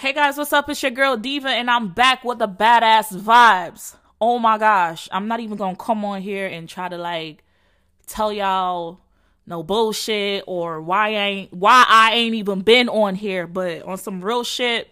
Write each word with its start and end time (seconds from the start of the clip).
Hey 0.00 0.14
guys, 0.14 0.38
what's 0.38 0.54
up? 0.54 0.66
It's 0.70 0.82
your 0.82 0.92
girl 0.92 1.18
Diva, 1.18 1.50
and 1.50 1.70
I'm 1.70 1.88
back 1.88 2.24
with 2.24 2.38
the 2.38 2.48
badass 2.48 3.14
vibes. 3.20 3.96
Oh 4.18 4.38
my 4.38 4.56
gosh, 4.56 5.10
I'm 5.12 5.28
not 5.28 5.40
even 5.40 5.58
gonna 5.58 5.76
come 5.76 6.06
on 6.06 6.22
here 6.22 6.46
and 6.46 6.66
try 6.66 6.88
to 6.88 6.96
like 6.96 7.44
tell 8.06 8.32
y'all 8.32 9.00
no 9.46 9.62
bullshit 9.62 10.44
or 10.46 10.80
why 10.80 11.08
I 11.08 11.10
ain't 11.10 11.52
why 11.52 11.84
I 11.86 12.14
ain't 12.14 12.34
even 12.34 12.62
been 12.62 12.88
on 12.88 13.14
here, 13.14 13.46
but 13.46 13.82
on 13.82 13.98
some 13.98 14.24
real 14.24 14.42
shit, 14.42 14.88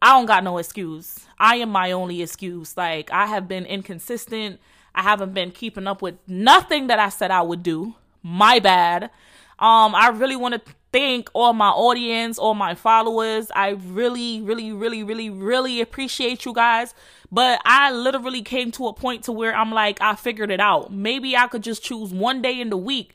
I 0.00 0.16
don't 0.16 0.24
got 0.24 0.42
no 0.42 0.56
excuse. 0.56 1.26
I 1.38 1.56
am 1.56 1.68
my 1.68 1.92
only 1.92 2.22
excuse. 2.22 2.74
Like 2.78 3.12
I 3.12 3.26
have 3.26 3.46
been 3.46 3.66
inconsistent. 3.66 4.58
I 4.94 5.02
haven't 5.02 5.34
been 5.34 5.50
keeping 5.50 5.86
up 5.86 6.00
with 6.00 6.14
nothing 6.26 6.86
that 6.86 6.98
I 6.98 7.10
said 7.10 7.30
I 7.30 7.42
would 7.42 7.62
do. 7.62 7.94
My 8.22 8.58
bad. 8.58 9.10
Um, 9.58 9.94
I 9.94 10.08
really 10.14 10.36
want 10.36 10.54
to 10.54 10.74
thank 10.92 11.30
all 11.32 11.52
my 11.52 11.68
audience, 11.68 12.38
all 12.38 12.54
my 12.54 12.74
followers. 12.74 13.50
I 13.54 13.70
really, 13.70 14.40
really, 14.42 14.72
really, 14.72 15.02
really, 15.02 15.30
really 15.30 15.80
appreciate 15.80 16.44
you 16.44 16.52
guys. 16.52 16.94
But 17.30 17.60
I 17.64 17.90
literally 17.92 18.42
came 18.42 18.70
to 18.72 18.88
a 18.88 18.92
point 18.92 19.24
to 19.24 19.32
where 19.32 19.54
I'm 19.54 19.72
like, 19.72 20.00
I 20.00 20.14
figured 20.14 20.50
it 20.50 20.60
out. 20.60 20.92
Maybe 20.92 21.36
I 21.36 21.46
could 21.48 21.62
just 21.62 21.82
choose 21.82 22.12
one 22.12 22.42
day 22.42 22.60
in 22.60 22.68
the 22.68 22.76
week 22.76 23.14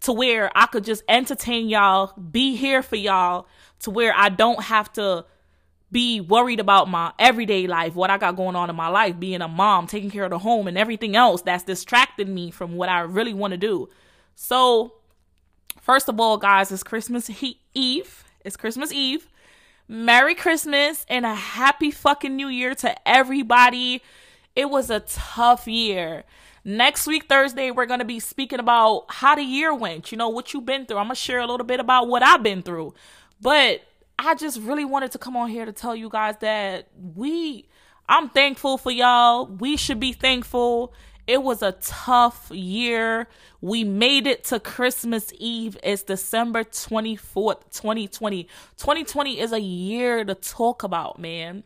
to 0.00 0.12
where 0.12 0.50
I 0.54 0.66
could 0.66 0.84
just 0.84 1.02
entertain 1.08 1.68
y'all, 1.68 2.12
be 2.16 2.56
here 2.56 2.82
for 2.82 2.96
y'all, 2.96 3.46
to 3.80 3.90
where 3.90 4.14
I 4.16 4.30
don't 4.30 4.62
have 4.62 4.92
to 4.94 5.26
be 5.90 6.20
worried 6.20 6.60
about 6.60 6.88
my 6.88 7.12
everyday 7.18 7.66
life, 7.66 7.94
what 7.94 8.10
I 8.10 8.18
got 8.18 8.36
going 8.36 8.56
on 8.56 8.70
in 8.70 8.76
my 8.76 8.88
life, 8.88 9.18
being 9.18 9.40
a 9.40 9.48
mom, 9.48 9.86
taking 9.86 10.10
care 10.10 10.24
of 10.24 10.30
the 10.30 10.38
home, 10.38 10.68
and 10.68 10.76
everything 10.76 11.16
else 11.16 11.42
that's 11.42 11.64
distracting 11.64 12.34
me 12.34 12.50
from 12.50 12.76
what 12.76 12.88
I 12.88 13.00
really 13.00 13.34
want 13.34 13.52
to 13.52 13.58
do. 13.58 13.88
So, 14.34 14.97
first 15.88 16.10
of 16.10 16.20
all, 16.20 16.36
guys, 16.36 16.70
it's 16.70 16.82
Christmas 16.82 17.30
Eve. 17.72 18.24
It's 18.44 18.58
Christmas 18.58 18.92
Eve. 18.92 19.26
Merry 19.88 20.34
Christmas 20.34 21.06
and 21.08 21.24
a 21.24 21.34
happy 21.34 21.90
fucking 21.90 22.36
new 22.36 22.48
year 22.48 22.74
to 22.74 23.08
everybody. 23.08 24.02
It 24.54 24.68
was 24.68 24.90
a 24.90 25.00
tough 25.00 25.66
year. 25.66 26.24
Next 26.62 27.06
week, 27.06 27.26
Thursday, 27.26 27.70
we're 27.70 27.86
going 27.86 28.00
to 28.00 28.04
be 28.04 28.20
speaking 28.20 28.60
about 28.60 29.06
how 29.08 29.34
the 29.34 29.42
year 29.42 29.72
went, 29.74 30.12
you 30.12 30.18
know, 30.18 30.28
what 30.28 30.52
you've 30.52 30.66
been 30.66 30.84
through. 30.84 30.98
I'm 30.98 31.06
going 31.06 31.14
to 31.14 31.22
share 31.22 31.38
a 31.38 31.46
little 31.46 31.64
bit 31.64 31.80
about 31.80 32.06
what 32.06 32.22
I've 32.22 32.42
been 32.42 32.60
through. 32.60 32.92
But 33.40 33.80
I 34.18 34.34
just 34.34 34.60
really 34.60 34.84
wanted 34.84 35.12
to 35.12 35.18
come 35.18 35.38
on 35.38 35.48
here 35.48 35.64
to 35.64 35.72
tell 35.72 35.96
you 35.96 36.10
guys 36.10 36.34
that 36.40 36.88
we, 37.14 37.66
I'm 38.06 38.28
thankful 38.28 38.76
for 38.76 38.90
y'all. 38.90 39.46
We 39.46 39.78
should 39.78 40.00
be 40.00 40.12
thankful. 40.12 40.92
It 41.28 41.42
was 41.42 41.60
a 41.60 41.72
tough 41.72 42.50
year. 42.50 43.28
We 43.60 43.84
made 43.84 44.26
it 44.26 44.44
to 44.44 44.58
Christmas 44.58 45.30
Eve. 45.38 45.76
It's 45.82 46.02
December 46.02 46.64
24th, 46.64 47.70
2020. 47.70 48.44
2020 48.78 49.38
is 49.38 49.52
a 49.52 49.60
year 49.60 50.24
to 50.24 50.34
talk 50.34 50.82
about, 50.82 51.18
man. 51.18 51.64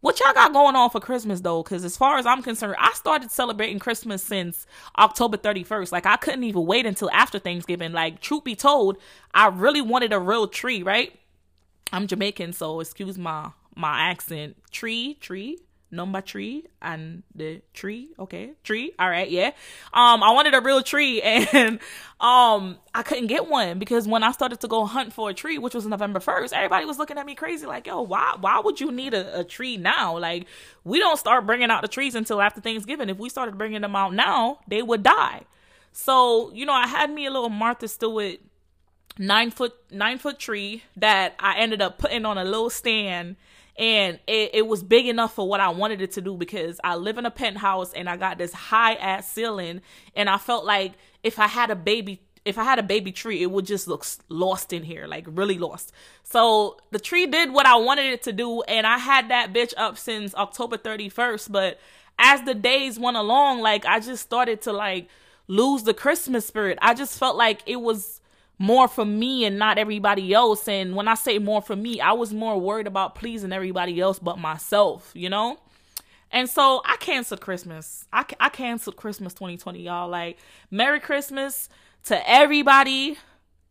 What 0.00 0.18
y'all 0.18 0.34
got 0.34 0.52
going 0.52 0.74
on 0.74 0.90
for 0.90 0.98
Christmas 0.98 1.40
though? 1.40 1.62
Because 1.62 1.84
as 1.84 1.96
far 1.96 2.18
as 2.18 2.26
I'm 2.26 2.42
concerned, 2.42 2.74
I 2.76 2.90
started 2.92 3.30
celebrating 3.30 3.78
Christmas 3.78 4.20
since 4.20 4.66
October 4.98 5.36
31st. 5.36 5.92
Like 5.92 6.06
I 6.06 6.16
couldn't 6.16 6.42
even 6.42 6.66
wait 6.66 6.84
until 6.84 7.10
after 7.12 7.38
Thanksgiving. 7.38 7.92
Like 7.92 8.20
truth 8.20 8.42
be 8.42 8.56
told, 8.56 8.98
I 9.32 9.46
really 9.46 9.80
wanted 9.80 10.12
a 10.12 10.18
real 10.18 10.48
tree, 10.48 10.82
right? 10.82 11.16
I'm 11.92 12.08
Jamaican, 12.08 12.52
so 12.52 12.80
excuse 12.80 13.16
my 13.16 13.50
my 13.76 14.10
accent. 14.10 14.56
Tree, 14.72 15.14
tree, 15.20 15.58
number 15.90 16.20
tree, 16.20 16.64
and 16.82 17.22
the 17.34 17.62
tree. 17.72 18.10
Okay, 18.18 18.52
tree. 18.62 18.92
All 18.98 19.08
right, 19.08 19.30
yeah. 19.30 19.48
Um, 19.92 20.22
I 20.22 20.32
wanted 20.32 20.54
a 20.54 20.60
real 20.60 20.82
tree, 20.82 21.20
and 21.22 21.78
um, 22.20 22.78
I 22.94 23.02
couldn't 23.04 23.28
get 23.28 23.48
one 23.48 23.78
because 23.78 24.06
when 24.06 24.22
I 24.22 24.32
started 24.32 24.60
to 24.60 24.68
go 24.68 24.84
hunt 24.86 25.12
for 25.12 25.30
a 25.30 25.34
tree, 25.34 25.58
which 25.58 25.74
was 25.74 25.86
November 25.86 26.20
first, 26.20 26.52
everybody 26.52 26.84
was 26.84 26.98
looking 26.98 27.18
at 27.18 27.26
me 27.26 27.34
crazy, 27.34 27.66
like, 27.66 27.86
"Yo, 27.86 28.02
why? 28.02 28.36
Why 28.40 28.60
would 28.60 28.80
you 28.80 28.92
need 28.92 29.14
a, 29.14 29.40
a 29.40 29.44
tree 29.44 29.76
now? 29.76 30.18
Like, 30.18 30.46
we 30.84 30.98
don't 30.98 31.18
start 31.18 31.46
bringing 31.46 31.70
out 31.70 31.82
the 31.82 31.88
trees 31.88 32.14
until 32.14 32.40
after 32.40 32.60
Thanksgiving. 32.60 33.08
If 33.08 33.18
we 33.18 33.28
started 33.28 33.58
bringing 33.58 33.82
them 33.82 33.96
out 33.96 34.14
now, 34.14 34.60
they 34.68 34.82
would 34.82 35.02
die." 35.02 35.42
So, 35.92 36.52
you 36.52 36.64
know, 36.64 36.74
I 36.74 36.86
had 36.86 37.10
me 37.10 37.26
a 37.26 37.30
little 37.30 37.48
Martha 37.48 37.88
Stewart 37.88 38.38
nine 39.18 39.50
foot 39.50 39.74
nine 39.90 40.18
foot 40.18 40.38
tree 40.38 40.84
that 40.96 41.34
I 41.38 41.58
ended 41.58 41.82
up 41.82 41.98
putting 41.98 42.24
on 42.24 42.38
a 42.38 42.44
little 42.44 42.70
stand 42.70 43.36
and 43.78 44.18
it, 44.26 44.50
it 44.54 44.66
was 44.66 44.82
big 44.82 45.06
enough 45.06 45.34
for 45.34 45.48
what 45.48 45.60
I 45.60 45.68
wanted 45.70 46.02
it 46.02 46.12
to 46.12 46.20
do 46.20 46.36
because 46.36 46.80
I 46.82 46.96
live 46.96 47.16
in 47.16 47.24
a 47.24 47.30
penthouse 47.30 47.92
and 47.92 48.08
I 48.08 48.16
got 48.16 48.36
this 48.36 48.52
high 48.52 48.94
ass 48.94 49.30
ceiling 49.32 49.80
and 50.16 50.28
I 50.28 50.36
felt 50.36 50.64
like 50.64 50.94
if 51.22 51.38
I 51.38 51.46
had 51.46 51.70
a 51.70 51.76
baby 51.76 52.20
if 52.44 52.56
I 52.56 52.64
had 52.64 52.78
a 52.78 52.82
baby 52.82 53.12
tree, 53.12 53.42
it 53.42 53.50
would 53.50 53.66
just 53.66 53.86
look 53.88 54.06
lost 54.30 54.72
in 54.72 54.82
here, 54.82 55.06
like 55.06 55.26
really 55.28 55.58
lost. 55.58 55.92
So 56.22 56.78
the 56.90 56.98
tree 56.98 57.26
did 57.26 57.52
what 57.52 57.66
I 57.66 57.76
wanted 57.76 58.06
it 58.06 58.22
to 58.22 58.32
do, 58.32 58.62
and 58.62 58.86
I 58.86 58.96
had 58.96 59.28
that 59.28 59.52
bitch 59.52 59.74
up 59.76 59.98
since 59.98 60.34
October 60.34 60.78
31st. 60.78 61.52
But 61.52 61.78
as 62.18 62.42
the 62.42 62.54
days 62.54 62.98
went 62.98 63.18
along, 63.18 63.60
like 63.60 63.84
I 63.84 64.00
just 64.00 64.22
started 64.22 64.62
to 64.62 64.72
like 64.72 65.08
lose 65.46 65.82
the 65.82 65.92
Christmas 65.92 66.46
spirit. 66.46 66.78
I 66.80 66.94
just 66.94 67.18
felt 67.18 67.36
like 67.36 67.60
it 67.66 67.82
was 67.82 68.22
more 68.58 68.88
for 68.88 69.04
me 69.04 69.44
and 69.44 69.58
not 69.58 69.78
everybody 69.78 70.32
else. 70.34 70.66
And 70.68 70.96
when 70.96 71.08
I 71.08 71.14
say 71.14 71.38
more 71.38 71.62
for 71.62 71.76
me, 71.76 72.00
I 72.00 72.12
was 72.12 72.32
more 72.32 72.60
worried 72.60 72.86
about 72.86 73.14
pleasing 73.14 73.52
everybody 73.52 74.00
else 74.00 74.18
but 74.18 74.38
myself, 74.38 75.12
you 75.14 75.30
know? 75.30 75.58
And 76.30 76.48
so 76.50 76.82
I 76.84 76.96
canceled 76.96 77.40
Christmas. 77.40 78.06
I, 78.12 78.24
I 78.38 78.48
canceled 78.48 78.96
Christmas 78.96 79.32
2020, 79.34 79.82
y'all. 79.82 80.08
Like, 80.08 80.38
Merry 80.70 81.00
Christmas 81.00 81.68
to 82.04 82.30
everybody. 82.30 83.16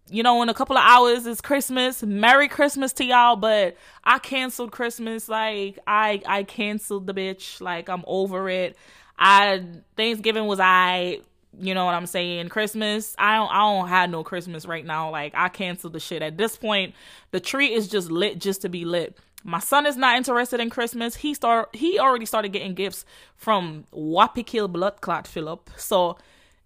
You 0.09 0.23
know, 0.23 0.41
in 0.41 0.47
a 0.47 0.53
couple 0.53 0.77
of 0.77 0.83
hours 0.85 1.25
is 1.25 1.41
Christmas. 1.41 2.01
Merry 2.01 2.47
Christmas 2.47 2.93
to 2.93 3.03
y'all, 3.03 3.35
but 3.35 3.75
I 4.05 4.19
canceled 4.19 4.71
Christmas. 4.71 5.27
Like, 5.27 5.79
I 5.85 6.21
I 6.25 6.43
canceled 6.43 7.07
the 7.07 7.13
bitch. 7.13 7.59
Like, 7.59 7.89
I'm 7.89 8.05
over 8.07 8.49
it. 8.49 8.77
I 9.19 9.63
Thanksgiving 9.97 10.45
was 10.45 10.61
I 10.61 11.19
you 11.59 11.73
know 11.73 11.85
what 11.85 11.95
I'm 11.95 12.05
saying? 12.05 12.49
Christmas, 12.49 13.15
I 13.17 13.35
don't 13.35 13.51
I 13.51 13.59
don't 13.59 13.87
have 13.87 14.09
no 14.09 14.23
Christmas 14.23 14.65
right 14.65 14.85
now. 14.85 15.09
Like 15.09 15.33
I 15.35 15.49
canceled 15.49 15.93
the 15.93 15.99
shit. 15.99 16.21
At 16.21 16.37
this 16.37 16.57
point, 16.57 16.93
the 17.31 17.39
tree 17.39 17.73
is 17.73 17.87
just 17.87 18.11
lit 18.11 18.39
just 18.39 18.61
to 18.61 18.69
be 18.69 18.85
lit. 18.85 19.17
My 19.43 19.59
son 19.59 19.85
is 19.85 19.95
not 19.95 20.17
interested 20.17 20.59
in 20.59 20.69
Christmas. 20.69 21.15
He 21.15 21.33
start 21.33 21.75
he 21.75 21.99
already 21.99 22.25
started 22.25 22.49
getting 22.49 22.73
gifts 22.73 23.05
from 23.35 23.85
Wappy 23.93 24.71
Blood 24.71 25.01
Clot 25.01 25.27
Philip. 25.27 25.69
So 25.77 26.17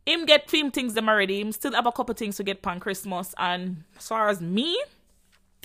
him 0.06 0.25
get 0.25 0.50
film 0.50 0.72
things 0.72 0.94
them 0.94 1.08
already. 1.08 1.41
Him 1.41 1.52
still 1.52 1.73
have 1.73 1.85
a 1.85 1.91
couple 1.91 2.16
things 2.16 2.38
to 2.38 2.44
get 2.44 2.66
on 2.66 2.79
Christmas. 2.79 3.35
And 3.38 3.84
as 3.97 4.08
far 4.08 4.29
as 4.29 4.41
me, 4.41 4.81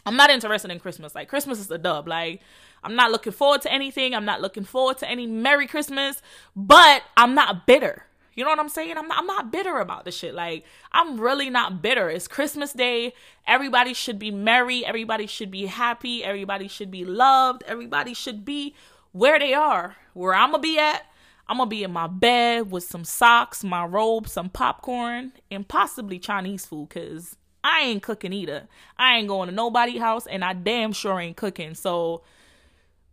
I'm 0.04 0.16
not 0.16 0.31
interested 0.31 0.70
in 0.70 0.78
Christmas. 0.78 1.14
Like 1.14 1.28
Christmas 1.28 1.58
is 1.58 1.70
a 1.70 1.78
dub. 1.78 2.06
Like 2.06 2.41
I'm 2.84 2.94
not 2.94 3.10
looking 3.10 3.32
forward 3.32 3.62
to 3.62 3.72
anything. 3.72 4.14
I'm 4.14 4.25
not 4.25 4.41
looking 4.41 4.64
forward 4.64 4.98
to 4.98 5.08
any 5.08 5.26
Merry 5.26 5.66
Christmas. 5.66 6.22
But 6.54 7.03
I'm 7.16 7.34
not 7.34 7.66
bitter. 7.66 8.04
You 8.37 8.45
know 8.45 8.51
what 8.51 8.61
I'm 8.61 8.69
saying? 8.69 8.99
I'm 8.99 9.09
not, 9.09 9.19
I'm 9.19 9.27
not 9.27 9.51
bitter 9.51 9.79
about 9.79 10.05
this 10.05 10.15
shit. 10.15 10.35
Like, 10.35 10.65
I'm 10.93 11.19
really 11.19 11.49
not 11.49 11.81
bitter. 11.81 12.11
It's 12.11 12.29
Christmas 12.29 12.75
Day. 12.75 13.15
Everybody 13.47 13.95
should 13.95 14.19
be 14.19 14.31
merry. 14.31 14.85
Everybody 14.85 15.27
should 15.27 15.51
be 15.51 15.65
happy. 15.65 16.23
Everybody 16.23 16.69
should 16.69 16.91
be 16.91 17.05
loved. 17.07 17.63
Everybody 17.67 18.13
should 18.13 18.45
be 18.45 18.75
where 19.13 19.39
they 19.39 19.55
are. 19.55 19.97
Where 20.13 20.35
I'm 20.35 20.51
going 20.51 20.63
to 20.63 20.69
be 20.69 20.79
at, 20.79 21.07
I'm 21.49 21.57
going 21.57 21.69
to 21.69 21.71
be 21.71 21.83
in 21.83 21.93
my 21.93 22.09
bed 22.09 22.71
with 22.71 22.85
some 22.85 23.05
socks, 23.05 23.65
my 23.65 23.87
robe, 23.87 24.29
some 24.29 24.51
popcorn, 24.51 25.33
and 25.51 25.67
possibly 25.67 26.19
Chinese 26.19 26.67
food 26.67 26.91
because 26.91 27.37
I 27.65 27.81
ain't 27.85 28.03
cooking 28.03 28.35
either. 28.35 28.69
I 28.99 29.17
ain't 29.17 29.29
going 29.29 29.49
to 29.49 29.55
nobody's 29.55 30.01
house, 30.01 30.27
and 30.27 30.45
I 30.45 30.53
damn 30.53 30.93
sure 30.93 31.19
ain't 31.19 31.39
cooking. 31.39 31.75
So, 31.75 32.23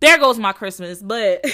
there 0.01 0.17
goes 0.17 0.37
my 0.37 0.51
Christmas. 0.51 1.01
But, 1.01 1.45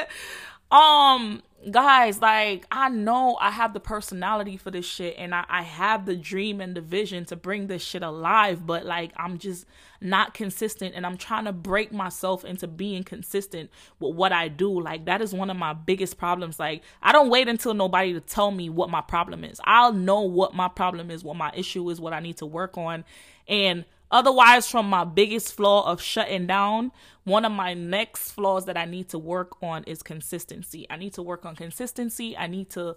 um, 0.70 1.42
guys, 1.70 2.20
like 2.20 2.66
I 2.70 2.88
know 2.88 3.36
I 3.40 3.50
have 3.50 3.74
the 3.74 3.80
personality 3.80 4.56
for 4.56 4.70
this 4.70 4.86
shit 4.86 5.16
and 5.18 5.34
I, 5.34 5.44
I 5.48 5.62
have 5.62 6.06
the 6.06 6.16
dream 6.16 6.60
and 6.60 6.76
the 6.76 6.80
vision 6.80 7.24
to 7.26 7.36
bring 7.36 7.66
this 7.66 7.82
shit 7.82 8.02
alive, 8.02 8.66
but 8.66 8.84
like 8.84 9.12
I'm 9.16 9.38
just 9.38 9.66
not 10.00 10.34
consistent 10.34 10.94
and 10.94 11.04
I'm 11.04 11.16
trying 11.16 11.44
to 11.44 11.52
break 11.52 11.92
myself 11.92 12.44
into 12.44 12.66
being 12.66 13.04
consistent 13.04 13.70
with 13.98 14.14
what 14.14 14.32
I 14.32 14.48
do. 14.48 14.80
Like 14.80 15.06
that 15.06 15.22
is 15.22 15.32
one 15.32 15.50
of 15.50 15.56
my 15.56 15.72
biggest 15.72 16.18
problems. 16.18 16.58
Like 16.58 16.82
I 17.02 17.12
don't 17.12 17.30
wait 17.30 17.48
until 17.48 17.74
nobody 17.74 18.12
to 18.12 18.20
tell 18.20 18.50
me 18.50 18.68
what 18.68 18.90
my 18.90 19.00
problem 19.00 19.44
is. 19.44 19.60
I'll 19.64 19.92
know 19.92 20.20
what 20.22 20.54
my 20.54 20.68
problem 20.68 21.10
is, 21.10 21.24
what 21.24 21.36
my 21.36 21.52
issue 21.54 21.88
is, 21.90 22.00
what 22.00 22.12
I 22.12 22.20
need 22.20 22.38
to 22.38 22.46
work 22.46 22.76
on. 22.78 23.04
And 23.48 23.84
Otherwise, 24.10 24.70
from 24.70 24.88
my 24.88 25.04
biggest 25.04 25.54
flaw 25.54 25.90
of 25.90 26.00
shutting 26.00 26.46
down, 26.46 26.92
one 27.24 27.44
of 27.44 27.52
my 27.52 27.74
next 27.74 28.32
flaws 28.32 28.64
that 28.64 28.76
I 28.76 28.86
need 28.86 29.10
to 29.10 29.18
work 29.18 29.62
on 29.62 29.84
is 29.84 30.02
consistency. 30.02 30.86
I 30.88 30.96
need 30.96 31.12
to 31.14 31.22
work 31.22 31.44
on 31.44 31.54
consistency. 31.54 32.36
I 32.36 32.46
need 32.46 32.70
to 32.70 32.96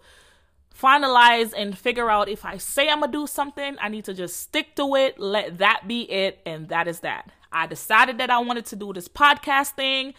finalize 0.77 1.53
and 1.55 1.77
figure 1.77 2.09
out 2.09 2.29
if 2.29 2.45
I 2.45 2.57
say 2.57 2.89
I'm 2.89 3.01
gonna 3.01 3.11
do 3.11 3.27
something, 3.27 3.75
I 3.81 3.89
need 3.89 4.05
to 4.05 4.13
just 4.13 4.39
stick 4.39 4.75
to 4.77 4.95
it, 4.95 5.19
let 5.19 5.57
that 5.57 5.87
be 5.87 6.09
it, 6.09 6.39
and 6.45 6.69
that 6.69 6.87
is 6.87 7.01
that. 7.01 7.29
I 7.51 7.67
decided 7.67 8.17
that 8.19 8.29
I 8.29 8.39
wanted 8.39 8.65
to 8.67 8.77
do 8.77 8.93
this 8.93 9.09
podcast 9.09 9.71
thing. 9.71 10.13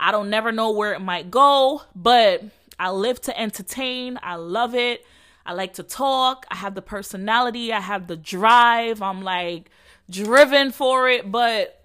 I 0.00 0.10
don't 0.10 0.30
never 0.30 0.50
know 0.50 0.72
where 0.72 0.92
it 0.92 1.00
might 1.00 1.30
go, 1.30 1.82
but 1.94 2.42
I 2.78 2.90
live 2.90 3.20
to 3.22 3.40
entertain. 3.40 4.18
I 4.22 4.34
love 4.34 4.74
it. 4.74 5.06
I 5.46 5.52
like 5.52 5.74
to 5.74 5.84
talk. 5.84 6.46
I 6.50 6.56
have 6.56 6.74
the 6.74 6.82
personality. 6.82 7.72
I 7.72 7.80
have 7.80 8.08
the 8.08 8.16
drive. 8.16 9.00
I'm 9.00 9.22
like 9.22 9.70
driven 10.12 10.70
for 10.70 11.08
it, 11.08 11.30
but 11.30 11.78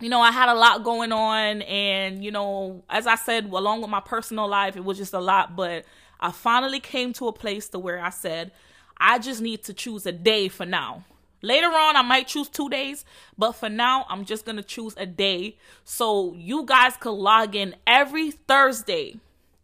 you 0.00 0.10
know, 0.10 0.20
I 0.20 0.30
had 0.30 0.50
a 0.50 0.54
lot 0.54 0.84
going 0.84 1.10
on, 1.10 1.62
and 1.62 2.22
you 2.22 2.30
know, 2.30 2.82
as 2.90 3.06
I 3.06 3.14
said, 3.14 3.46
along 3.46 3.80
with 3.80 3.90
my 3.90 4.00
personal 4.00 4.46
life, 4.46 4.76
it 4.76 4.84
was 4.84 4.98
just 4.98 5.14
a 5.14 5.20
lot. 5.20 5.56
But 5.56 5.84
I 6.20 6.30
finally 6.32 6.80
came 6.80 7.12
to 7.14 7.28
a 7.28 7.32
place 7.32 7.68
to 7.70 7.78
where 7.78 8.02
I 8.02 8.10
said, 8.10 8.52
I 8.98 9.18
just 9.18 9.40
need 9.40 9.64
to 9.64 9.74
choose 9.74 10.06
a 10.06 10.12
day 10.12 10.48
for 10.48 10.66
now. 10.66 11.04
Later 11.42 11.68
on, 11.68 11.96
I 11.96 12.02
might 12.02 12.28
choose 12.28 12.48
two 12.48 12.68
days, 12.68 13.04
but 13.38 13.52
for 13.52 13.68
now, 13.68 14.06
I'm 14.08 14.24
just 14.24 14.44
gonna 14.44 14.62
choose 14.62 14.94
a 14.96 15.06
day 15.06 15.56
so 15.84 16.34
you 16.34 16.64
guys 16.64 16.96
could 16.98 17.12
log 17.12 17.54
in 17.54 17.74
every 17.86 18.30
Thursday, 18.30 19.20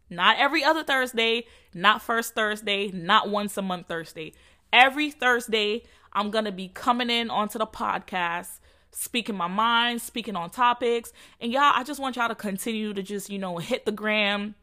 not 0.09 0.37
every 0.37 0.63
other 0.63 0.83
Thursday, 0.83 1.45
not 1.73 2.01
first 2.01 2.35
Thursday, 2.35 2.89
not 2.91 3.29
once 3.29 3.57
a 3.57 3.61
month 3.61 3.87
Thursday. 3.87 4.33
Every 4.71 5.11
Thursday, 5.11 5.83
I'm 6.13 6.31
gonna 6.31 6.51
be 6.51 6.69
coming 6.69 7.09
in 7.09 7.29
onto 7.29 7.59
the 7.59 7.67
podcast 7.67 8.59
speaking 8.93 9.35
my 9.35 9.47
mind, 9.47 10.01
speaking 10.01 10.35
on 10.35 10.49
topics. 10.49 11.11
And 11.41 11.51
y'all, 11.51 11.73
I 11.75 11.83
just 11.83 11.99
want 11.99 12.15
y'all 12.15 12.29
to 12.29 12.35
continue 12.35 12.93
to 12.93 13.01
just, 13.03 13.29
you 13.29 13.39
know, 13.39 13.57
hit 13.57 13.85
the 13.85 13.91
gram. 13.91 14.55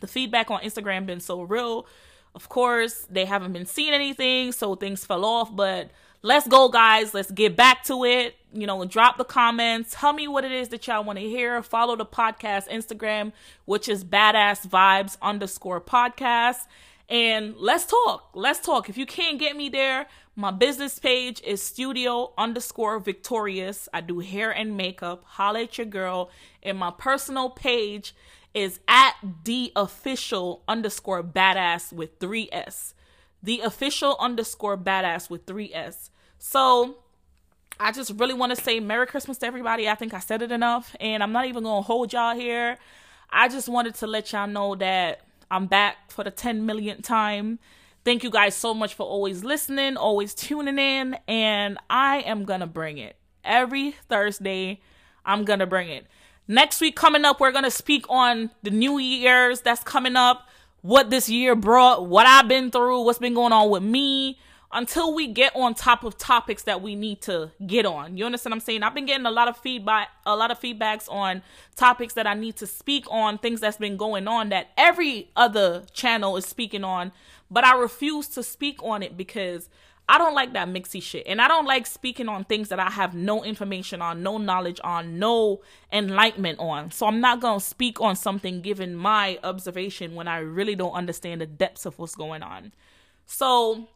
The 0.00 0.06
feedback 0.06 0.50
on 0.50 0.60
Instagram 0.60 1.06
been 1.06 1.20
so 1.20 1.42
real. 1.42 1.86
Of 2.34 2.48
course, 2.48 3.06
they 3.10 3.24
haven't 3.24 3.52
been 3.52 3.66
seeing 3.66 3.94
anything, 3.94 4.52
so 4.52 4.74
things 4.74 5.04
fell 5.04 5.24
off, 5.24 5.54
but 5.54 5.90
let's 6.22 6.46
go 6.46 6.68
guys, 6.68 7.14
let's 7.14 7.30
get 7.30 7.56
back 7.56 7.84
to 7.84 8.04
it. 8.04 8.34
You 8.52 8.66
know, 8.66 8.84
drop 8.84 9.16
the 9.16 9.24
comments. 9.24 9.94
Tell 9.98 10.12
me 10.12 10.28
what 10.28 10.44
it 10.44 10.52
is 10.52 10.68
that 10.68 10.86
y'all 10.86 11.04
want 11.04 11.18
to 11.18 11.24
hear. 11.24 11.62
Follow 11.62 11.96
the 11.96 12.06
podcast 12.06 12.68
Instagram, 12.68 13.32
which 13.64 13.88
is 13.88 14.04
badass 14.04 14.66
vibes 14.66 15.16
underscore 15.22 15.80
podcast. 15.80 16.66
And 17.08 17.54
let's 17.56 17.86
talk. 17.86 18.30
Let's 18.34 18.60
talk. 18.60 18.88
If 18.88 18.98
you 18.98 19.06
can't 19.06 19.38
get 19.38 19.56
me 19.56 19.68
there, 19.68 20.06
my 20.38 20.50
business 20.50 20.98
page 20.98 21.40
is 21.42 21.62
studio 21.62 22.34
underscore 22.36 22.98
victorious. 22.98 23.88
I 23.94 24.02
do 24.02 24.18
hair 24.18 24.50
and 24.50 24.76
makeup. 24.76 25.24
Holla 25.24 25.62
at 25.62 25.78
your 25.78 25.86
girl. 25.86 26.30
And 26.62 26.76
my 26.76 26.90
personal 26.90 27.48
page 27.48 28.14
is 28.52 28.78
at 28.86 29.14
the 29.44 29.72
official 29.74 30.62
underscore 30.68 31.22
badass 31.24 31.90
with 31.90 32.18
three 32.20 32.50
S. 32.52 32.92
The 33.42 33.60
official 33.60 34.14
underscore 34.20 34.76
badass 34.76 35.30
with 35.30 35.46
three 35.46 35.72
S. 35.72 36.10
So 36.38 36.98
I 37.80 37.90
just 37.92 38.12
really 38.18 38.34
want 38.34 38.54
to 38.54 38.62
say 38.62 38.78
Merry 38.78 39.06
Christmas 39.06 39.38
to 39.38 39.46
everybody. 39.46 39.88
I 39.88 39.94
think 39.94 40.12
I 40.12 40.18
said 40.18 40.42
it 40.42 40.52
enough. 40.52 40.94
And 41.00 41.22
I'm 41.22 41.32
not 41.32 41.46
even 41.46 41.62
going 41.62 41.82
to 41.82 41.86
hold 41.86 42.12
y'all 42.12 42.34
here. 42.34 42.76
I 43.30 43.48
just 43.48 43.70
wanted 43.70 43.94
to 43.96 44.06
let 44.06 44.32
y'all 44.32 44.46
know 44.46 44.74
that 44.74 45.22
I'm 45.50 45.66
back 45.66 46.10
for 46.10 46.24
the 46.24 46.30
10 46.30 46.66
millionth 46.66 47.02
time. 47.04 47.58
Thank 48.06 48.22
you 48.22 48.30
guys 48.30 48.54
so 48.54 48.72
much 48.72 48.94
for 48.94 49.04
always 49.04 49.42
listening, 49.42 49.96
always 49.96 50.32
tuning 50.32 50.78
in, 50.78 51.18
and 51.26 51.76
I 51.90 52.18
am 52.18 52.44
gonna 52.44 52.68
bring 52.68 52.98
it 52.98 53.16
every 53.42 53.96
Thursday. 54.08 54.80
I'm 55.24 55.44
gonna 55.44 55.66
bring 55.66 55.88
it. 55.88 56.06
Next 56.46 56.80
week 56.80 56.94
coming 56.94 57.24
up, 57.24 57.40
we're 57.40 57.50
gonna 57.50 57.68
speak 57.68 58.06
on 58.08 58.50
the 58.62 58.70
New 58.70 58.98
Year's 58.98 59.62
that's 59.62 59.82
coming 59.82 60.14
up, 60.14 60.48
what 60.82 61.10
this 61.10 61.28
year 61.28 61.56
brought, 61.56 62.06
what 62.06 62.28
I've 62.28 62.46
been 62.46 62.70
through, 62.70 63.02
what's 63.02 63.18
been 63.18 63.34
going 63.34 63.52
on 63.52 63.70
with 63.70 63.82
me, 63.82 64.38
until 64.70 65.12
we 65.12 65.26
get 65.26 65.54
on 65.56 65.74
top 65.74 66.04
of 66.04 66.16
topics 66.16 66.62
that 66.62 66.82
we 66.82 66.94
need 66.94 67.22
to 67.22 67.50
get 67.66 67.86
on. 67.86 68.16
You 68.16 68.26
understand 68.26 68.52
what 68.52 68.56
I'm 68.56 68.60
saying? 68.60 68.82
I've 68.82 68.94
been 68.94 69.06
getting 69.06 69.26
a 69.26 69.30
lot 69.32 69.48
of 69.48 69.56
feedback, 69.56 70.10
a 70.24 70.36
lot 70.36 70.50
of 70.52 70.60
feedbacks 70.60 71.10
on 71.10 71.42
topics 71.74 72.14
that 72.14 72.26
I 72.26 72.34
need 72.34 72.56
to 72.56 72.66
speak 72.66 73.04
on, 73.10 73.38
things 73.38 73.60
that's 73.60 73.78
been 73.78 73.96
going 73.96 74.28
on 74.28 74.50
that 74.50 74.68
every 74.76 75.30
other 75.34 75.84
channel 75.92 76.36
is 76.36 76.46
speaking 76.46 76.84
on, 76.84 77.10
but 77.50 77.64
I 77.64 77.76
refuse 77.76 78.28
to 78.28 78.42
speak 78.42 78.82
on 78.82 79.02
it 79.02 79.16
because 79.16 79.68
I 80.08 80.18
don't 80.18 80.34
like 80.34 80.52
that 80.52 80.68
mixy 80.68 81.02
shit. 81.02 81.26
And 81.26 81.40
I 81.40 81.48
don't 81.48 81.66
like 81.66 81.86
speaking 81.86 82.28
on 82.28 82.44
things 82.44 82.68
that 82.68 82.78
I 82.78 82.90
have 82.90 83.14
no 83.14 83.42
information 83.44 84.00
on, 84.00 84.22
no 84.22 84.38
knowledge 84.38 84.80
on, 84.84 85.18
no 85.18 85.62
enlightenment 85.92 86.60
on. 86.60 86.92
So 86.92 87.06
I'm 87.06 87.20
not 87.20 87.40
going 87.40 87.58
to 87.58 87.64
speak 87.64 88.00
on 88.00 88.14
something 88.14 88.60
given 88.60 88.94
my 88.94 89.38
observation 89.42 90.14
when 90.14 90.28
I 90.28 90.38
really 90.38 90.76
don't 90.76 90.92
understand 90.92 91.40
the 91.40 91.46
depths 91.46 91.86
of 91.86 91.98
what's 91.98 92.14
going 92.14 92.42
on. 92.42 92.72
So 93.26 93.88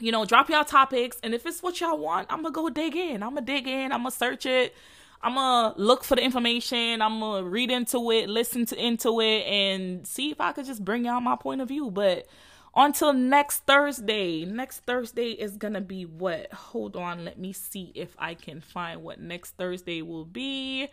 you 0.00 0.10
know, 0.10 0.24
drop 0.24 0.48
y'all 0.48 0.64
topics. 0.64 1.18
And 1.22 1.34
if 1.34 1.46
it's 1.46 1.62
what 1.62 1.80
y'all 1.80 1.98
want, 1.98 2.28
I'm 2.30 2.42
gonna 2.42 2.52
go 2.52 2.68
dig 2.70 2.96
in. 2.96 3.22
I'm 3.22 3.34
gonna 3.34 3.46
dig 3.46 3.66
in. 3.66 3.92
I'm 3.92 4.00
gonna 4.00 4.10
search 4.10 4.46
it. 4.46 4.74
I'm 5.22 5.34
gonna 5.34 5.74
look 5.76 6.02
for 6.04 6.16
the 6.16 6.22
information. 6.22 7.02
I'm 7.02 7.20
gonna 7.20 7.44
read 7.44 7.70
into 7.70 8.10
it, 8.10 8.28
listen 8.28 8.66
to 8.66 8.84
into 8.84 9.20
it, 9.20 9.46
and 9.46 10.06
see 10.06 10.30
if 10.30 10.40
I 10.40 10.52
could 10.52 10.66
just 10.66 10.84
bring 10.84 11.04
y'all 11.04 11.20
my 11.20 11.36
point 11.36 11.60
of 11.60 11.68
view. 11.68 11.90
But 11.90 12.26
until 12.74 13.12
next 13.12 13.66
Thursday, 13.66 14.44
next 14.44 14.80
Thursday 14.80 15.30
is 15.30 15.56
gonna 15.56 15.80
be 15.80 16.04
what? 16.04 16.52
Hold 16.52 16.96
on, 16.96 17.24
let 17.24 17.38
me 17.38 17.52
see 17.52 17.92
if 17.94 18.14
I 18.18 18.34
can 18.34 18.60
find 18.60 19.02
what 19.02 19.20
next 19.20 19.56
Thursday 19.56 20.02
will 20.02 20.24
be. 20.24 20.88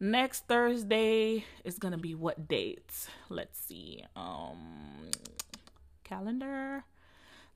Next 0.00 0.46
Thursday 0.46 1.44
is 1.64 1.78
gonna 1.78 1.98
be 1.98 2.14
what 2.14 2.48
date? 2.48 3.08
Let's 3.28 3.58
see. 3.58 4.04
Um, 4.14 5.10
calendar. 6.08 6.84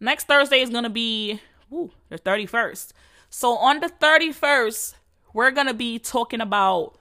Next 0.03 0.27
Thursday 0.27 0.61
is 0.61 0.71
going 0.71 0.85
to 0.85 0.91
be 0.91 1.41
ooh, 1.73 1.91
the 2.09 2.19
31st. 2.19 2.93
So 3.31 3.57
on 3.57 3.81
the 3.81 3.89
31st, 3.89 4.95
we're 5.33 5.51
going 5.51 5.69
to 5.69 5.75
be 5.75 5.99
talking 5.99 6.41
about 6.41 6.99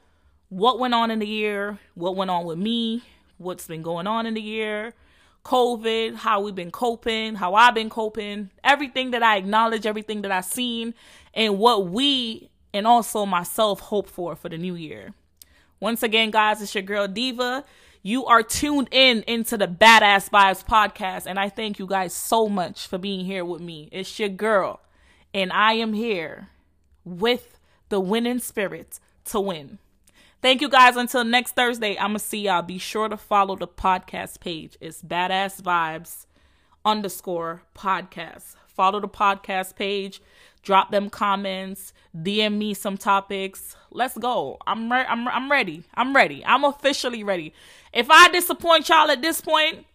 what 0.50 0.80
went 0.80 0.94
on 0.94 1.12
in 1.12 1.20
the 1.20 1.28
year, 1.28 1.80
what 1.96 2.16
went 2.16 2.32
on 2.32 2.46
with 2.46 2.58
me, 2.58 3.04
what's 3.38 3.68
been 3.68 3.82
going 3.82 4.08
on 4.08 4.26
in 4.26 4.36
the 4.36 4.42
year, 4.42 4.94
COVID, 5.44 6.16
how 6.16 6.42
we've 6.42 6.56
been 6.56 6.72
coping, 6.72 7.36
how 7.36 7.56
I've 7.56 7.76
been 7.76 7.90
coping, 7.90 8.52
everything 8.64 9.12
that 9.12 9.24
I 9.24 9.38
acknowledge, 9.38 9.86
everything 9.86 10.22
that 10.22 10.32
I've 10.32 10.46
seen, 10.46 10.94
and 11.34 11.58
what 11.58 11.88
we 11.88 12.50
and 12.74 12.88
also 12.88 13.26
myself 13.26 13.80
hope 13.80 14.08
for 14.08 14.36
for 14.36 14.50
the 14.50 14.58
new 14.58 14.76
year. 14.76 15.14
Once 15.80 16.04
again, 16.04 16.32
guys, 16.32 16.62
it's 16.62 16.76
your 16.76 16.84
girl 16.84 17.08
Diva. 17.08 17.66
You 18.04 18.26
are 18.26 18.42
tuned 18.42 18.88
in 18.92 19.24
into 19.28 19.58
the 19.58 19.68
Badass 19.68 20.30
Vibes 20.30 20.66
podcast, 20.66 21.26
and 21.28 21.40
I 21.40 21.50
thank 21.50 21.78
you 21.78 21.86
guys 21.86 22.14
so 22.14 22.48
much 22.48 22.88
for 22.88 22.98
being 22.98 23.26
here 23.26 23.46
with 23.46 23.62
me. 23.62 23.90
It's 23.92 24.20
your 24.20 24.30
girl, 24.30 24.80
and 25.34 25.52
I 25.52 25.74
am 25.74 25.94
here 25.94 26.50
with 27.04 27.60
the 27.90 28.00
winning 28.00 28.40
spirit 28.40 29.00
to 29.26 29.40
win. 29.40 29.78
Thank 30.42 30.62
you 30.62 30.70
guys. 30.70 30.96
Until 30.96 31.24
next 31.24 31.56
Thursday, 31.56 31.98
I'm 31.98 32.10
gonna 32.10 32.20
see 32.20 32.42
y'all. 32.42 32.62
Be 32.62 32.78
sure 32.78 33.08
to 33.08 33.18
follow 33.18 33.56
the 33.56 33.68
podcast 33.68 34.40
page. 34.40 34.78
It's 34.82 35.02
Badass 35.02 35.62
Vibes 35.62 36.26
underscore 36.84 37.62
podcast. 37.76 38.56
Follow 38.68 39.00
the 39.00 39.08
podcast 39.08 39.76
page 39.76 40.22
drop 40.64 40.92
them 40.92 41.10
comments, 41.10 41.94
DM 42.16 42.58
me 42.58 42.74
some 42.74 42.98
topics. 42.98 43.76
Let's 43.92 44.18
go. 44.18 44.58
I'm 44.68 44.92
re- 44.92 45.06
I'm 45.08 45.28
I'm 45.28 45.52
ready. 45.52 45.84
I'm 45.94 46.16
ready. 46.16 46.44
I'm 46.46 46.64
officially 46.64 47.24
ready. 47.24 47.54
If 47.94 48.10
I 48.10 48.30
disappoint 48.30 48.90
y'all 48.90 49.10
at 49.12 49.22
this 49.22 49.42
point, 49.42 49.86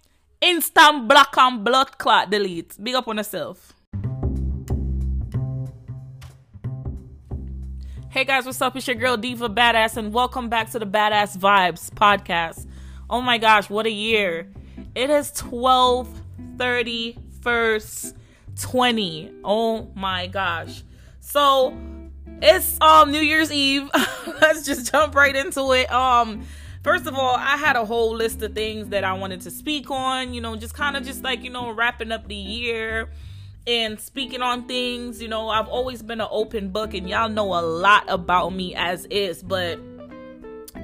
instant 0.40 1.08
block 1.08 1.34
and 1.38 1.64
blood 1.64 1.98
clot 1.98 2.30
delete. 2.30 2.76
Big 2.82 2.94
up 2.94 3.08
on 3.08 3.16
yourself. 3.16 3.72
Hey 8.16 8.24
guys, 8.24 8.46
what's 8.46 8.62
up? 8.62 8.74
It's 8.74 8.86
your 8.86 8.96
girl 8.96 9.18
Diva 9.18 9.50
Badass, 9.50 9.98
and 9.98 10.10
welcome 10.10 10.48
back 10.48 10.70
to 10.70 10.78
the 10.78 10.86
Badass 10.86 11.36
Vibes 11.36 11.90
podcast. 11.90 12.66
Oh 13.10 13.20
my 13.20 13.36
gosh, 13.36 13.68
what 13.68 13.84
a 13.84 13.90
year! 13.90 14.50
It 14.94 15.10
is 15.10 15.30
12 15.32 16.08
31st 16.56 18.14
20. 18.58 19.32
Oh 19.44 19.90
my 19.94 20.28
gosh. 20.28 20.82
So 21.20 21.76
it's 22.40 22.80
um 22.80 23.12
New 23.12 23.20
Year's 23.20 23.52
Eve. 23.52 23.90
Let's 24.40 24.64
just 24.64 24.90
jump 24.90 25.14
right 25.14 25.36
into 25.36 25.72
it. 25.72 25.92
Um 25.92 26.46
first 26.82 27.06
of 27.06 27.16
all, 27.16 27.36
I 27.36 27.58
had 27.58 27.76
a 27.76 27.84
whole 27.84 28.16
list 28.16 28.40
of 28.40 28.54
things 28.54 28.88
that 28.88 29.04
I 29.04 29.12
wanted 29.12 29.42
to 29.42 29.50
speak 29.50 29.90
on, 29.90 30.32
you 30.32 30.40
know, 30.40 30.56
just 30.56 30.72
kind 30.72 30.96
of 30.96 31.04
just 31.04 31.22
like, 31.22 31.44
you 31.44 31.50
know, 31.50 31.70
wrapping 31.70 32.12
up 32.12 32.28
the 32.28 32.34
year 32.34 33.10
and 33.66 33.98
speaking 34.00 34.42
on 34.42 34.66
things, 34.66 35.20
you 35.20 35.28
know, 35.28 35.48
I've 35.48 35.68
always 35.68 36.02
been 36.02 36.20
an 36.20 36.28
open 36.30 36.70
book 36.70 36.94
and 36.94 37.08
y'all 37.08 37.28
know 37.28 37.58
a 37.58 37.62
lot 37.62 38.04
about 38.08 38.50
me 38.50 38.74
as 38.76 39.06
is, 39.06 39.42
but 39.42 39.80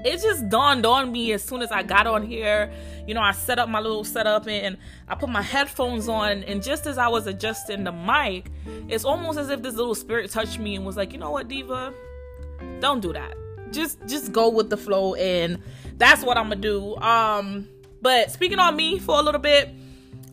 it 0.04 0.20
just 0.20 0.48
dawned 0.48 0.84
on 0.84 1.12
me 1.12 1.32
as 1.32 1.44
soon 1.44 1.62
as 1.62 1.70
I 1.70 1.84
got 1.84 2.08
on 2.08 2.26
here. 2.26 2.72
You 3.06 3.14
know, 3.14 3.20
I 3.20 3.32
set 3.32 3.60
up 3.60 3.68
my 3.68 3.78
little 3.78 4.02
setup 4.02 4.48
and 4.48 4.76
I 5.06 5.14
put 5.14 5.28
my 5.28 5.42
headphones 5.42 6.08
on, 6.08 6.42
and 6.44 6.62
just 6.62 6.86
as 6.86 6.98
I 6.98 7.06
was 7.08 7.26
adjusting 7.26 7.84
the 7.84 7.92
mic, 7.92 8.50
it's 8.88 9.04
almost 9.04 9.38
as 9.38 9.48
if 9.50 9.62
this 9.62 9.74
little 9.74 9.94
spirit 9.94 10.30
touched 10.30 10.58
me 10.58 10.74
and 10.74 10.84
was 10.84 10.96
like, 10.96 11.12
"You 11.12 11.18
know 11.18 11.30
what, 11.30 11.48
Diva? 11.48 11.94
Don't 12.80 13.00
do 13.00 13.12
that. 13.12 13.36
Just 13.70 13.98
just 14.06 14.32
go 14.32 14.48
with 14.48 14.70
the 14.70 14.76
flow." 14.76 15.14
And 15.14 15.60
that's 15.98 16.22
what 16.22 16.36
I'm 16.36 16.48
gonna 16.48 16.56
do. 16.56 16.96
Um, 16.96 17.68
but 18.00 18.32
speaking 18.32 18.58
on 18.58 18.74
me 18.74 18.98
for 18.98 19.18
a 19.18 19.22
little 19.22 19.40
bit. 19.40 19.68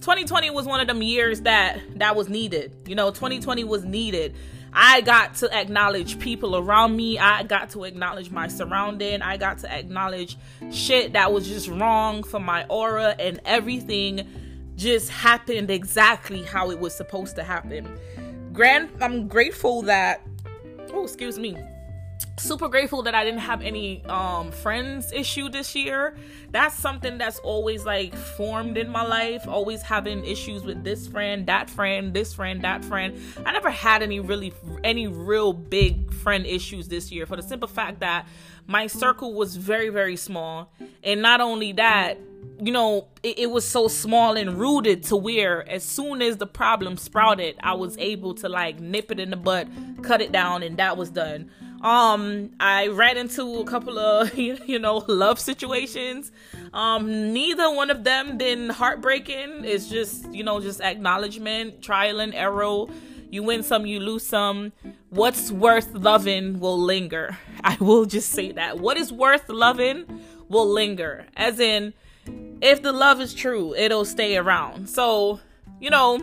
2020 0.02 0.50
was 0.52 0.66
one 0.66 0.80
of 0.80 0.88
them 0.88 1.02
years 1.02 1.42
that 1.42 1.80
that 1.98 2.16
was 2.16 2.30
needed. 2.30 2.74
You 2.88 2.96
know, 2.96 3.12
2020 3.12 3.64
was 3.66 3.84
needed. 3.84 4.36
I 4.72 5.02
got 5.02 5.36
to 5.36 5.54
acknowledge 5.54 6.20
people 6.20 6.56
around 6.56 6.96
me. 6.96 7.18
I 7.18 7.44
got 7.44 7.72
to 7.72 7.84
acknowledge 7.84 8.32
my 8.32 8.48
surrounding. 8.48 9.22
I 9.22 9.38
got 9.38 9.60
to 9.60 9.74
acknowledge 9.74 10.38
shit 10.72 11.14
that 11.14 11.34
was 11.34 11.48
just 11.48 11.68
wrong 11.68 12.24
for 12.24 12.40
my 12.40 12.66
aura 12.70 13.16
and 13.20 13.40
everything 13.46 14.28
just 14.76 15.10
happened 15.10 15.70
exactly 15.70 16.44
how 16.44 16.72
it 16.72 16.80
was 16.80 16.96
supposed 16.96 17.36
to 17.36 17.44
happen. 17.44 17.88
Grand 18.54 18.90
I'm 19.02 19.28
grateful 19.28 19.82
that 19.84 20.22
oh, 20.94 21.04
excuse 21.04 21.38
me. 21.38 21.58
Super 22.38 22.68
grateful 22.68 23.04
that 23.04 23.14
I 23.16 23.24
didn't 23.24 23.42
have 23.42 23.62
any 23.62 24.04
um 24.06 24.52
friends 24.52 25.12
issue 25.12 25.50
this 25.50 25.76
year. 25.76 26.16
That's 26.52 26.76
something 26.76 27.18
that's 27.18 27.40
always 27.40 27.86
like 27.86 28.16
formed 28.16 28.78
in 28.78 28.90
my 28.90 29.04
life, 29.04 29.48
always 29.48 29.82
having 29.82 30.26
issues 30.26 30.64
with 30.64 30.84
this 30.84 31.08
friend, 31.08 31.46
that 31.48 31.70
friend, 31.70 32.14
this 32.14 32.34
friend, 32.34 32.62
that 32.64 32.84
friend. 32.86 33.20
I 33.46 33.52
never 33.52 33.70
had 33.70 34.02
any 34.02 34.20
really 34.20 34.54
any 34.84 35.08
real 35.08 35.54
big 35.54 36.14
friend 36.14 36.46
issues 36.46 36.88
this 36.88 37.12
year 37.12 37.26
for 37.26 37.36
the 37.36 37.44
simple 37.44 37.68
fact 37.68 38.00
that 38.00 38.28
my 38.68 38.88
circle 38.88 39.34
was 39.34 39.56
very 39.56 39.90
very 39.90 40.16
small. 40.16 40.72
And 41.04 41.22
not 41.22 41.42
only 41.42 41.74
that, 41.74 42.18
you 42.60 42.72
know, 42.72 43.08
it, 43.24 43.40
it, 43.40 43.52
was 43.52 43.66
so 43.66 43.88
small 43.88 44.38
and 44.38 44.60
rooted 44.60 45.04
to 45.04 45.16
where 45.16 45.68
as 45.70 45.84
soon 45.84 46.22
as 46.22 46.38
the 46.38 46.46
problem 46.46 46.98
sprouted, 46.98 47.56
I 47.62 47.74
was 47.74 47.98
able 47.98 48.34
to 48.36 48.50
like 48.50 48.80
nip 48.80 49.12
it 49.12 49.20
in 49.20 49.30
the 49.30 49.38
butt, 49.38 49.68
cut 50.02 50.22
it 50.22 50.32
down, 50.32 50.64
and 50.64 50.78
that 50.78 50.98
was 50.98 51.10
done. 51.10 51.50
Um, 51.82 52.52
I 52.60 52.88
ran 52.88 53.18
into 53.18 53.60
a 53.60 53.66
couple 53.66 53.98
of 53.98 54.38
you 54.38 54.80
know 54.80 55.04
love 55.08 55.40
situations. 55.40 56.32
Um, 56.74 57.34
neither 57.34 57.74
one 57.74 57.90
of 57.90 58.04
them 58.04 58.38
been 58.38 58.70
heartbreaking. 58.70 59.64
It's 59.64 59.88
just 59.88 60.32
you 60.34 60.44
know 60.44 60.60
just 60.60 60.82
acknowledgement, 60.82 61.82
trial 61.82 62.20
and 62.20 62.34
error. 62.34 62.86
You 63.32 63.44
win 63.44 63.62
some, 63.62 63.86
you 63.86 64.00
lose 64.00 64.26
some. 64.26 64.72
What's 65.10 65.52
worth 65.52 65.94
loving 65.94 66.60
will 66.60 66.80
linger. 66.80 67.38
I 67.64 67.78
will 67.80 68.06
just 68.06 68.30
say 68.30 68.52
that. 68.54 68.80
What 68.80 68.98
is 68.98 69.14
worth 69.14 69.48
loving 69.50 70.22
will 70.50 70.68
linger. 70.68 71.28
As 71.38 71.60
in, 71.60 71.94
if 72.62 72.82
the 72.82 72.92
love 72.92 73.22
is 73.22 73.34
true, 73.34 73.76
it'll 73.76 74.06
stay 74.06 74.36
around. 74.36 74.90
So, 74.90 75.40
you 75.80 75.92
know, 75.92 76.20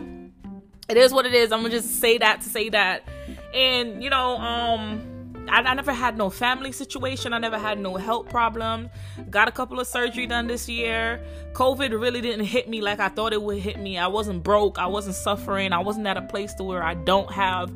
it 0.89 0.97
is 0.97 1.13
what 1.13 1.25
it 1.25 1.33
is. 1.33 1.51
I'm 1.51 1.61
gonna 1.61 1.73
just 1.73 1.99
say 2.01 2.17
that 2.17 2.41
to 2.41 2.49
say 2.49 2.69
that. 2.69 3.07
And, 3.53 4.03
you 4.03 4.09
know, 4.09 4.37
um, 4.37 5.16
I, 5.49 5.61
I, 5.61 5.73
never 5.73 5.93
had 5.93 6.17
no 6.17 6.29
family 6.29 6.71
situation. 6.71 7.33
I 7.33 7.39
never 7.39 7.57
had 7.57 7.79
no 7.79 7.95
health 7.95 8.29
problem. 8.29 8.89
Got 9.29 9.47
a 9.47 9.51
couple 9.51 9.79
of 9.79 9.87
surgery 9.87 10.27
done 10.27 10.47
this 10.47 10.67
year. 10.67 11.21
COVID 11.53 11.99
really 11.99 12.21
didn't 12.21 12.45
hit 12.45 12.69
me 12.69 12.81
like 12.81 12.99
I 12.99 13.09
thought 13.09 13.33
it 13.33 13.41
would 13.41 13.59
hit 13.59 13.79
me. 13.79 13.97
I 13.97 14.07
wasn't 14.07 14.43
broke. 14.43 14.77
I 14.77 14.87
wasn't 14.87 15.15
suffering. 15.15 15.73
I 15.73 15.79
wasn't 15.79 16.07
at 16.07 16.17
a 16.17 16.21
place 16.21 16.53
to 16.55 16.63
where 16.63 16.83
I 16.83 16.93
don't 16.93 17.31
have. 17.31 17.71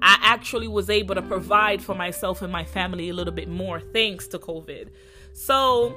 I 0.00 0.18
actually 0.22 0.68
was 0.68 0.90
able 0.90 1.14
to 1.14 1.22
provide 1.22 1.82
for 1.82 1.94
myself 1.94 2.42
and 2.42 2.52
my 2.52 2.64
family 2.64 3.08
a 3.08 3.14
little 3.14 3.32
bit 3.32 3.48
more 3.48 3.80
thanks 3.80 4.26
to 4.28 4.38
COVID. 4.38 4.88
So, 5.32 5.94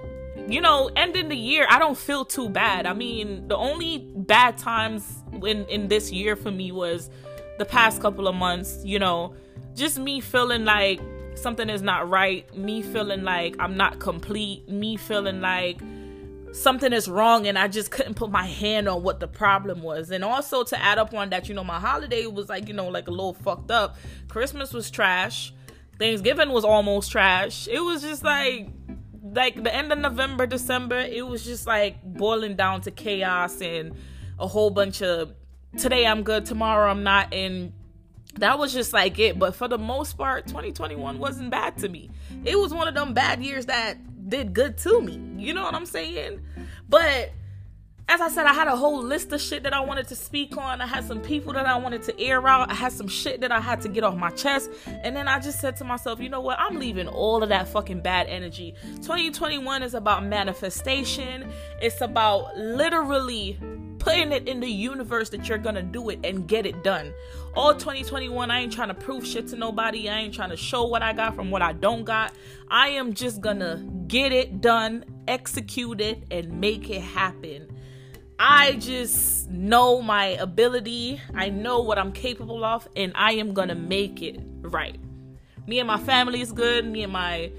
you 0.48 0.62
know, 0.62 0.90
ending 0.96 1.30
the 1.30 1.36
year, 1.36 1.66
I 1.70 1.80
don't 1.80 1.98
feel 1.98 2.26
too 2.26 2.50
bad. 2.50 2.86
I 2.86 2.94
mean, 2.94 3.48
the 3.48 3.56
only 3.56 4.00
bad 4.16 4.58
times 4.58 5.24
in 5.32 5.66
in 5.66 5.88
this 5.88 6.12
year 6.12 6.36
for 6.36 6.52
me 6.52 6.72
was 6.72 7.10
the 7.58 7.66
past 7.66 8.02
couple 8.02 8.28
of 8.28 8.36
months, 8.36 8.82
you 8.84 9.00
know, 9.00 9.34
just 9.76 9.98
me 10.00 10.20
feeling 10.20 10.66
like 10.66 11.00
something 11.42 11.70
is 11.70 11.82
not 11.82 12.10
right, 12.10 12.56
me 12.56 12.82
feeling 12.82 13.24
like 13.24 13.56
I'm 13.60 13.78
not 13.78 14.00
complete, 14.00 14.68
me 14.70 14.98
feeling 14.98 15.42
like 15.42 15.82
something 16.52 16.94
is 16.94 17.08
wrong 17.08 17.48
and 17.48 17.58
I 17.58 17.68
just 17.68 17.92
couldn't 17.92 18.16
put 18.16 18.32
my 18.32 18.46
hand 18.46 18.88
on 18.90 19.04
what 19.04 19.20
the 19.20 19.28
problem 19.28 19.82
was. 19.82 20.12
And 20.12 20.24
also 20.24 20.64
to 20.64 20.82
add 20.82 20.98
up 20.98 21.14
on 21.14 21.30
that, 21.30 21.48
you 21.48 21.56
know, 21.56 21.64
my 21.64 21.80
holiday 21.80 22.26
was 22.26 22.50
like, 22.50 22.68
you 22.68 22.74
know, 22.74 22.88
like 22.88 23.08
a 23.08 23.12
little 23.12 23.34
fucked 23.34 23.72
up. 23.72 23.98
Christmas 24.28 24.74
was 24.74 24.90
trash. 24.90 25.54
Thanksgiving 25.98 26.50
was 26.50 26.64
almost 26.64 27.12
trash. 27.12 27.68
It 27.68 27.80
was 27.80 28.02
just 28.02 28.24
like 28.24 28.70
like 29.22 29.62
the 29.64 29.74
end 29.74 29.92
of 29.92 30.00
November, 30.00 30.48
December, 30.48 30.98
it 30.98 31.26
was 31.28 31.46
just 31.46 31.68
like 31.68 32.04
boiling 32.04 32.56
down 32.56 32.82
to 32.82 32.92
chaos 32.92 33.62
and 33.62 33.94
a 34.40 34.48
whole 34.48 34.70
bunch 34.70 35.02
of 35.02 35.34
today 35.78 36.08
I'm 36.08 36.24
good, 36.24 36.46
tomorrow 36.46 36.90
I'm 36.90 37.04
not 37.04 37.34
and 37.34 37.74
that 38.36 38.58
was 38.60 38.74
just 38.74 38.94
like 38.94 39.20
it. 39.20 39.38
But 39.40 39.56
for 39.56 39.68
the 39.68 39.78
most 39.78 40.18
part, 40.18 40.48
2021 40.48 41.20
wasn't 41.20 41.50
bad 41.50 41.78
to 41.80 41.90
me. 41.90 42.10
It 42.46 42.58
was 42.58 42.74
one 42.74 42.88
of 42.88 42.94
them 42.94 43.14
bad 43.14 43.44
years 43.44 43.66
that 43.68 43.98
did 44.30 44.54
good 44.54 44.78
to 44.80 45.02
me. 45.02 45.20
You 45.38 45.54
know 45.54 45.64
what 45.64 45.74
I'm 45.74 45.86
saying? 45.86 46.42
But 46.88 47.32
as 48.10 48.22
I 48.22 48.30
said, 48.30 48.48
I 48.48 48.54
had 48.54 48.68
a 48.68 48.76
whole 48.76 49.04
list 49.04 49.32
of 49.34 49.40
shit 49.40 49.62
that 49.64 49.74
I 49.74 49.82
wanted 49.82 50.08
to 50.08 50.16
speak 50.16 50.58
on. 50.58 50.82
I 50.82 50.88
had 50.88 51.06
some 51.06 51.22
people 51.22 51.54
that 51.54 51.68
I 51.68 51.78
wanted 51.78 52.02
to 52.04 52.20
air 52.20 52.48
out. 52.48 52.72
I 52.72 52.74
had 52.74 52.92
some 52.92 53.08
shit 53.08 53.42
that 53.42 53.52
I 53.52 53.60
had 53.60 53.82
to 53.82 53.88
get 53.88 54.04
off 54.04 54.16
my 54.16 54.32
chest. 54.32 54.72
And 54.88 55.16
then 55.16 55.28
I 55.28 55.40
just 55.40 55.60
said 55.60 55.76
to 55.78 55.84
myself, 55.84 56.20
you 56.20 56.28
know 56.28 56.42
what? 56.42 56.60
I'm 56.60 56.80
leaving 56.80 57.08
all 57.08 57.44
of 57.44 57.50
that 57.50 57.68
fucking 57.68 58.02
bad 58.02 58.26
energy. 58.26 58.74
2021 58.96 59.84
is 59.84 59.94
about 59.94 60.26
manifestation, 60.26 61.52
it's 61.84 62.02
about 62.02 62.58
literally 62.58 63.60
putting 64.00 64.32
it 64.32 64.48
in 64.48 64.60
the 64.60 64.70
universe 64.70 65.30
that 65.30 65.48
you're 65.48 65.58
gonna 65.58 65.84
do 65.84 66.10
it 66.10 66.20
and 66.24 66.48
get 66.48 66.66
it 66.66 66.84
done. 66.84 67.14
All 67.56 67.74
2021, 67.74 68.50
I 68.50 68.62
ain't 68.62 68.74
trying 68.74 68.88
to 68.88 68.94
prove 68.94 69.26
shit 69.26 69.48
to 69.50 69.56
nobody. 69.56 70.10
I 70.10 70.20
ain't 70.20 70.34
trying 70.34 70.50
to 70.50 70.58
show 70.58 70.86
what 70.86 71.02
I 71.02 71.14
got 71.14 71.36
from 71.36 71.52
what 71.52 71.62
I 71.62 71.74
don't 71.74 72.04
got. 72.04 72.34
I 72.70 72.90
am 72.90 73.14
just 73.14 73.42
gonna 73.42 73.86
get 74.08 74.32
it 74.32 74.62
done, 74.62 75.06
execute 75.28 76.02
it, 76.02 76.24
and 76.32 76.60
make 76.60 76.90
it 76.90 77.02
happen. 77.02 77.68
I 78.40 78.74
just 78.74 79.50
know 79.50 80.02
my 80.02 80.28
ability, 80.28 81.20
I 81.36 81.50
know 81.50 81.82
what 81.82 82.00
I'm 82.00 82.14
capable 82.14 82.64
of, 82.64 82.88
and 82.96 83.12
I 83.16 83.34
am 83.34 83.54
gonna 83.54 83.76
make 83.76 84.22
it 84.22 84.40
right. 84.62 84.98
Me 85.68 85.80
and 85.80 85.88
my 85.88 86.00
family 86.00 86.42
is 86.42 86.52
good, 86.52 86.86
me 86.86 87.04
and 87.04 87.12
my 87.12 87.52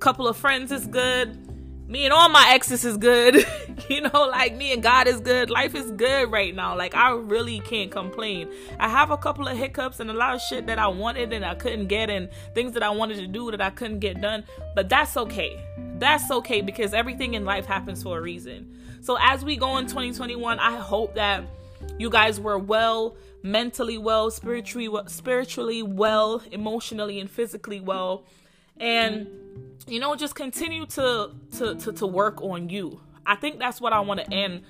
couple 0.00 0.26
of 0.26 0.36
friends 0.36 0.72
is 0.72 0.86
good 0.86 1.38
me 1.86 2.04
and 2.04 2.12
all 2.12 2.28
my 2.28 2.50
exes 2.50 2.84
is 2.84 2.96
good. 2.96 3.36
you 3.88 4.00
know, 4.00 4.28
like 4.28 4.54
me 4.56 4.72
and 4.72 4.82
God 4.82 5.06
is 5.06 5.20
good. 5.20 5.50
Life 5.50 5.74
is 5.74 5.90
good 5.92 6.30
right 6.30 6.54
now. 6.54 6.76
Like 6.76 6.94
I 6.94 7.12
really 7.12 7.60
can't 7.60 7.90
complain. 7.90 8.48
I 8.78 8.88
have 8.88 9.10
a 9.10 9.16
couple 9.16 9.48
of 9.48 9.56
hiccups 9.56 10.00
and 10.00 10.10
a 10.10 10.12
lot 10.12 10.34
of 10.34 10.40
shit 10.40 10.66
that 10.66 10.78
I 10.78 10.88
wanted 10.88 11.32
and 11.32 11.44
I 11.44 11.54
couldn't 11.54 11.86
get 11.86 12.10
and 12.10 12.28
things 12.54 12.72
that 12.72 12.82
I 12.82 12.90
wanted 12.90 13.16
to 13.18 13.26
do 13.26 13.50
that 13.50 13.60
I 13.60 13.70
couldn't 13.70 14.00
get 14.00 14.20
done, 14.20 14.44
but 14.74 14.88
that's 14.88 15.16
okay. 15.16 15.60
That's 15.98 16.30
okay 16.30 16.60
because 16.60 16.94
everything 16.94 17.34
in 17.34 17.44
life 17.44 17.66
happens 17.66 18.02
for 18.02 18.18
a 18.18 18.20
reason. 18.20 18.78
So 19.00 19.16
as 19.20 19.44
we 19.44 19.56
go 19.56 19.76
in 19.78 19.86
2021, 19.86 20.58
I 20.58 20.76
hope 20.76 21.14
that 21.14 21.44
you 21.98 22.08
guys 22.08 22.40
were 22.40 22.58
well, 22.58 23.16
mentally 23.42 23.98
well, 23.98 24.30
spiritually 24.30 24.88
well, 24.88 25.06
spiritually 25.08 25.82
well, 25.82 26.42
emotionally 26.50 27.20
and 27.20 27.30
physically 27.30 27.80
well. 27.80 28.24
And 28.78 29.28
you 29.86 30.00
know 30.00 30.16
just 30.16 30.34
continue 30.34 30.86
to 30.86 31.30
to 31.58 31.74
to, 31.74 31.92
to 31.92 32.06
work 32.06 32.40
on 32.42 32.68
you 32.68 33.00
i 33.26 33.34
think 33.34 33.58
that's 33.58 33.80
what 33.80 33.92
i 33.92 34.00
want 34.00 34.20
to 34.20 34.32
end 34.32 34.62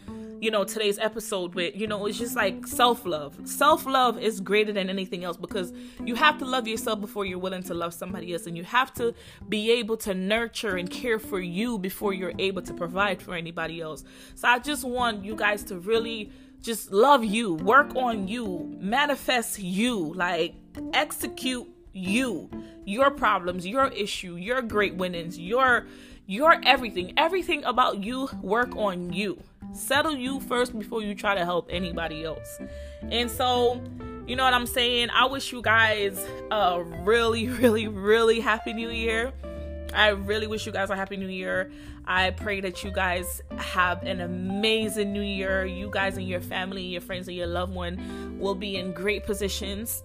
you 0.45 0.51
know 0.51 0.63
today's 0.63 0.99
episode 0.99 1.55
with 1.55 1.75
you 1.75 1.87
know 1.87 2.05
it's 2.05 2.19
just 2.19 2.37
like 2.37 2.67
self-love. 2.67 3.35
Self-love 3.45 4.19
is 4.19 4.41
greater 4.41 4.73
than 4.73 4.91
anything 4.91 5.25
else 5.25 5.39
because 5.39 5.73
you 6.05 6.15
have 6.17 6.37
to 6.39 6.45
love 6.45 6.69
yourself 6.69 7.01
before 7.01 7.25
you're 7.25 7.39
willing 7.39 7.63
to 7.63 7.73
love 7.73 7.95
somebody 7.95 8.31
else 8.31 8.47
and 8.47 8.55
you 8.55 8.63
have 8.63 8.93
to 8.95 9.15
be 9.49 9.71
able 9.71 9.97
to 9.97 10.13
nurture 10.13 10.77
and 10.77 10.91
care 10.91 11.19
for 11.19 11.41
you 11.41 11.79
before 11.79 12.13
you're 12.13 12.35
able 12.39 12.61
to 12.61 12.75
provide 12.75 13.23
for 13.23 13.35
anybody 13.35 13.81
else. 13.81 14.05
So 14.35 14.47
i 14.49 14.59
just 14.59 14.85
want 14.85 15.25
you 15.25 15.35
guys 15.35 15.65
to 15.65 15.79
really 15.79 16.31
just 16.61 16.93
love 16.93 17.25
you 17.25 17.55
work 17.55 17.95
on 17.97 18.29
you 18.29 18.77
manifest 18.79 19.59
you 19.59 20.13
like 20.15 20.55
execute 20.93 21.67
you, 21.95 22.51
your 22.85 23.11
problems, 23.11 23.67
your 23.67 23.87
issue, 23.87 24.37
your 24.37 24.61
great 24.61 24.97
winnings, 24.97 25.39
your 25.39 25.87
your 26.27 26.59
everything, 26.65 27.13
everything 27.17 27.65
about 27.65 28.03
you, 28.03 28.29
work 28.41 28.75
on 28.77 29.13
you. 29.13 29.39
Settle 29.73 30.17
you 30.17 30.41
first 30.41 30.77
before 30.77 31.03
you 31.03 31.15
try 31.15 31.35
to 31.35 31.45
help 31.45 31.69
anybody 31.71 32.25
else. 32.25 32.59
And 33.11 33.31
so, 33.31 33.83
you 34.27 34.35
know 34.35 34.45
what 34.45 34.55
I'm 34.55 34.67
saying? 34.67 35.11
I 35.11 35.27
wish 35.27 35.53
you 35.53 35.61
guys 35.61 36.19
a 36.51 36.83
really, 36.83 37.49
really, 37.61 37.89
really 37.89 38.41
happy 38.41 38.73
new 38.73 38.89
year. 38.89 39.33
I 39.93 40.09
really 40.09 40.47
wish 40.47 40.67
you 40.67 40.73
guys 40.73 40.91
a 40.91 40.97
happy 40.97 41.17
new 41.17 41.29
year. 41.29 41.71
I 42.07 42.31
pray 42.31 42.61
that 42.63 42.83
you 42.83 42.91
guys 42.91 43.43
have 43.57 44.03
an 44.03 44.21
amazing 44.21 45.13
new 45.13 45.23
year. 45.23 45.65
You 45.67 45.89
guys 45.91 46.17
and 46.17 46.27
your 46.27 46.41
family, 46.41 46.83
your 46.83 47.01
friends, 47.01 47.29
and 47.29 47.37
your 47.37 47.47
loved 47.47 47.75
one 47.75 48.39
will 48.39 48.55
be 48.55 48.77
in 48.77 48.93
great 48.93 49.25
positions 49.25 50.03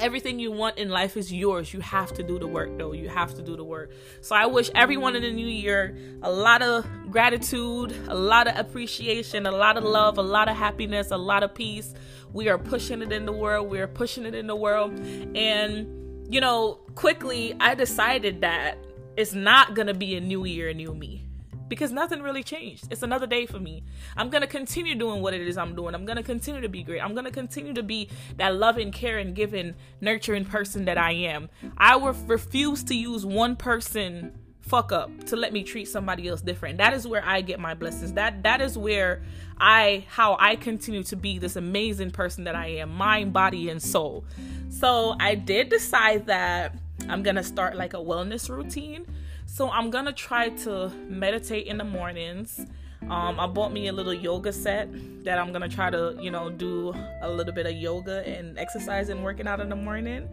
everything 0.00 0.38
you 0.38 0.50
want 0.50 0.78
in 0.78 0.88
life 0.88 1.16
is 1.16 1.32
yours. 1.32 1.72
You 1.72 1.80
have 1.80 2.12
to 2.14 2.22
do 2.22 2.38
the 2.38 2.46
work, 2.46 2.76
though. 2.78 2.92
You 2.92 3.08
have 3.08 3.34
to 3.34 3.42
do 3.42 3.56
the 3.56 3.64
work. 3.64 3.92
So 4.20 4.34
I 4.34 4.46
wish 4.46 4.70
everyone 4.74 5.16
in 5.16 5.22
the 5.22 5.32
new 5.32 5.46
year 5.46 5.96
a 6.22 6.30
lot 6.30 6.62
of 6.62 6.86
gratitude, 7.10 7.94
a 8.08 8.14
lot 8.14 8.48
of 8.48 8.56
appreciation, 8.58 9.46
a 9.46 9.52
lot 9.52 9.76
of 9.76 9.84
love, 9.84 10.18
a 10.18 10.22
lot 10.22 10.48
of 10.48 10.56
happiness, 10.56 11.10
a 11.10 11.16
lot 11.16 11.42
of 11.42 11.54
peace. 11.54 11.94
We 12.32 12.48
are 12.48 12.58
pushing 12.58 13.02
it 13.02 13.12
in 13.12 13.26
the 13.26 13.32
world. 13.32 13.68
We 13.70 13.80
are 13.80 13.88
pushing 13.88 14.24
it 14.24 14.34
in 14.34 14.46
the 14.46 14.56
world. 14.56 14.98
And, 15.34 16.32
you 16.32 16.40
know, 16.40 16.80
quickly, 16.94 17.54
I 17.60 17.74
decided 17.74 18.40
that 18.40 18.78
it's 19.16 19.34
not 19.34 19.74
going 19.74 19.88
to 19.88 19.94
be 19.94 20.16
a 20.16 20.20
new 20.20 20.44
year, 20.44 20.72
new 20.72 20.94
me 20.94 21.27
because 21.68 21.92
nothing 21.92 22.22
really 22.22 22.42
changed. 22.42 22.88
It's 22.90 23.02
another 23.02 23.26
day 23.26 23.46
for 23.46 23.58
me. 23.58 23.84
I'm 24.16 24.30
going 24.30 24.40
to 24.42 24.46
continue 24.48 24.94
doing 24.94 25.22
what 25.22 25.34
it 25.34 25.40
is 25.40 25.56
I'm 25.56 25.74
doing. 25.74 25.94
I'm 25.94 26.04
going 26.04 26.16
to 26.16 26.22
continue 26.22 26.60
to 26.60 26.68
be 26.68 26.82
great. 26.82 27.00
I'm 27.00 27.12
going 27.12 27.24
to 27.24 27.30
continue 27.30 27.74
to 27.74 27.82
be 27.82 28.08
that 28.36 28.56
loving, 28.56 28.92
caring, 28.92 29.34
giving, 29.34 29.74
nurturing 30.00 30.44
person 30.44 30.84
that 30.86 30.98
I 30.98 31.12
am. 31.12 31.48
I 31.76 31.96
will 31.96 32.14
refuse 32.26 32.82
to 32.84 32.94
use 32.94 33.24
one 33.26 33.56
person 33.56 34.32
fuck 34.68 34.92
up 34.92 35.10
to 35.24 35.34
let 35.34 35.52
me 35.52 35.62
treat 35.62 35.88
somebody 35.88 36.28
else 36.28 36.42
different. 36.42 36.78
That 36.78 36.92
is 36.92 37.06
where 37.06 37.24
I 37.24 37.40
get 37.40 37.58
my 37.58 37.74
blessings. 37.74 38.12
That 38.12 38.42
that 38.42 38.60
is 38.60 38.76
where 38.76 39.22
I 39.58 40.04
how 40.08 40.36
I 40.38 40.56
continue 40.56 41.02
to 41.04 41.16
be 41.16 41.38
this 41.38 41.56
amazing 41.56 42.10
person 42.10 42.44
that 42.44 42.54
I 42.54 42.66
am, 42.66 42.90
mind, 42.90 43.32
body 43.32 43.70
and 43.70 43.82
soul. 43.82 44.24
So, 44.68 45.16
I 45.18 45.34
did 45.34 45.70
decide 45.70 46.26
that 46.26 46.76
I'm 47.08 47.22
gonna 47.22 47.42
start 47.42 47.76
like 47.76 47.94
a 47.94 47.98
wellness 47.98 48.48
routine. 48.48 49.06
So 49.50 49.70
I'm 49.70 49.88
gonna 49.88 50.12
try 50.12 50.50
to 50.50 50.90
meditate 51.08 51.66
in 51.66 51.78
the 51.78 51.84
mornings. 51.84 52.60
Um, 53.08 53.40
I 53.40 53.46
bought 53.46 53.72
me 53.72 53.88
a 53.88 53.92
little 53.92 54.12
yoga 54.12 54.52
set 54.52 54.90
that 55.24 55.38
I'm 55.38 55.52
gonna 55.52 55.70
try 55.70 55.88
to, 55.88 56.14
you 56.20 56.30
know, 56.30 56.50
do 56.50 56.94
a 57.22 57.30
little 57.30 57.54
bit 57.54 57.64
of 57.64 57.72
yoga 57.72 58.22
and 58.26 58.58
exercise 58.58 59.08
and 59.08 59.24
working 59.24 59.48
out 59.48 59.60
in 59.60 59.70
the 59.70 59.74
morning. 59.74 60.28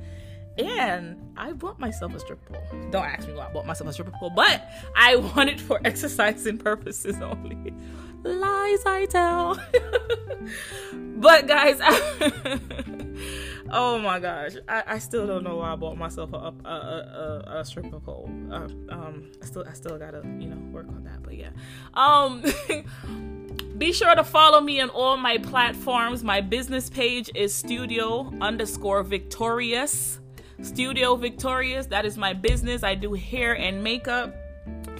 And 0.57 1.15
I 1.37 1.53
bought 1.53 1.79
myself 1.79 2.13
a 2.13 2.19
stripper 2.19 2.53
pole. 2.53 2.89
Don't 2.91 3.05
ask 3.05 3.25
me 3.25 3.33
why 3.33 3.47
I 3.47 3.53
bought 3.53 3.65
myself 3.65 3.89
a 3.89 3.93
stripper 3.93 4.11
pole, 4.19 4.31
but 4.35 4.69
I 4.97 5.15
want 5.35 5.49
it 5.49 5.61
for 5.61 5.79
exercising 5.85 6.57
purposes 6.57 7.21
only. 7.21 7.73
Lies 8.25 8.83
I 8.87 9.05
tell. 9.07 9.55
but 10.93 11.47
guys, 11.47 11.79
oh 13.69 13.99
my 13.99 14.19
gosh, 14.19 14.53
I, 14.67 14.83
I, 14.87 14.97
still 14.97 15.27
don't 15.27 15.43
know 15.43 15.57
why 15.57 15.73
I 15.73 15.75
bought 15.75 15.95
myself 15.95 16.33
a 16.33 16.37
a, 16.37 16.53
a, 16.65 17.43
a, 17.47 17.59
a 17.59 17.65
stripper 17.65 17.99
pole. 17.99 18.27
Uh, 18.51 18.67
um, 18.89 19.31
I 19.43 19.45
still 19.45 19.63
I 19.69 19.73
still 19.73 19.99
gotta 19.99 20.23
you 20.39 20.47
know 20.47 20.57
work 20.71 20.87
on 20.87 21.03
that, 21.03 21.21
but 21.21 21.35
yeah. 21.35 21.51
Um. 21.93 22.43
Be 23.77 23.91
sure 23.91 24.15
to 24.15 24.23
follow 24.23 24.61
me 24.61 24.79
on 24.79 24.89
all 24.89 25.17
my 25.17 25.37
platforms. 25.37 26.23
My 26.23 26.39
business 26.39 26.89
page 26.89 27.29
is 27.35 27.53
studio 27.53 28.31
underscore 28.39 29.03
victorious. 29.03 30.21
Studio 30.61 31.17
Victorious. 31.17 31.85
That 31.87 32.05
is 32.05 32.17
my 32.17 32.31
business. 32.31 32.83
I 32.83 32.95
do 32.95 33.11
hair 33.13 33.53
and 33.53 33.83
makeup. 33.83 34.33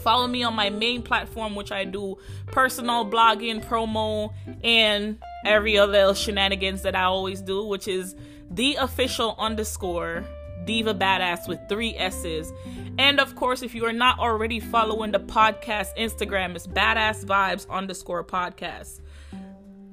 Follow 0.05 0.27
me 0.27 0.43
on 0.43 0.53
my 0.53 0.69
main 0.69 1.01
platform, 1.01 1.55
which 1.55 1.71
I 1.71 1.83
do 1.83 2.19
personal 2.45 3.09
blogging, 3.09 3.65
promo, 3.65 4.31
and 4.63 5.17
every 5.43 5.79
other 5.79 6.13
shenanigans 6.13 6.83
that 6.83 6.95
I 6.95 7.05
always 7.05 7.41
do, 7.41 7.65
which 7.65 7.87
is 7.87 8.15
the 8.51 8.75
official 8.75 9.35
underscore 9.39 10.23
diva 10.65 10.93
badass 10.93 11.47
with 11.47 11.59
three 11.67 11.95
S's. 11.97 12.53
And 12.99 13.19
of 13.19 13.35
course, 13.35 13.63
if 13.63 13.73
you 13.73 13.83
are 13.85 13.93
not 13.93 14.19
already 14.19 14.59
following 14.59 15.11
the 15.11 15.19
podcast 15.19 15.97
Instagram, 15.97 16.55
it's 16.55 16.67
badass 16.67 17.25
vibes 17.25 17.67
underscore 17.67 18.23
podcast. 18.23 19.01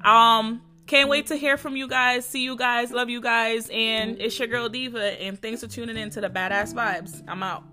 Um, 0.05 0.61
can't 0.87 1.09
wait 1.09 1.29
to 1.29 1.37
hear 1.37 1.57
from 1.57 1.75
you 1.75 1.89
guys. 1.89 2.27
See 2.27 2.43
you 2.45 2.55
guys. 2.55 2.91
Love 2.91 3.09
you 3.09 3.23
guys. 3.23 3.71
And 3.73 4.21
it's 4.21 4.39
your 4.39 4.49
girl 4.49 4.69
Diva. 4.69 5.23
And 5.23 5.41
thanks 5.41 5.63
for 5.63 5.69
tuning 5.69 5.97
in 5.97 6.11
to 6.11 6.21
the 6.21 6.29
Badass 6.29 6.75
Vibes. 6.75 7.23
I'm 7.27 7.43
out. 7.43 7.65